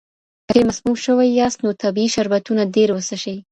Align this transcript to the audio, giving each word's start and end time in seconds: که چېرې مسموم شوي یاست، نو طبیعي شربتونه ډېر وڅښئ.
که 0.45 0.45
چېرې 0.53 0.67
مسموم 0.69 0.95
شوي 1.05 1.27
یاست، 1.39 1.59
نو 1.63 1.69
طبیعي 1.83 2.09
شربتونه 2.15 2.63
ډېر 2.75 2.89
وڅښئ. 2.91 3.37